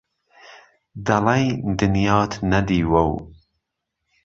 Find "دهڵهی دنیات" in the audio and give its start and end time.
1.05-2.31